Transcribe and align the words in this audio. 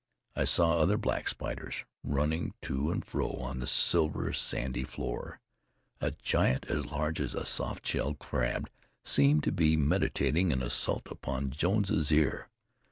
I 0.35 0.45
saw 0.45 0.79
other 0.79 0.97
black 0.97 1.27
spiders 1.27 1.85
running 2.03 2.55
to 2.63 2.89
and 2.89 3.05
fro 3.05 3.33
on 3.33 3.59
the 3.59 3.67
silver, 3.67 4.33
sandy 4.33 4.83
floor. 4.83 5.39
A 5.99 6.09
giant, 6.09 6.65
as 6.65 6.87
large 6.87 7.19
as 7.21 7.35
a 7.35 7.45
soft 7.45 7.85
shell 7.85 8.15
crab, 8.15 8.67
seemed 9.03 9.43
to 9.43 9.51
be 9.51 9.77
meditating 9.77 10.51
an 10.51 10.63
assault 10.63 11.07
upon 11.11 11.51
Jones's 11.51 12.11
ear. 12.11 12.49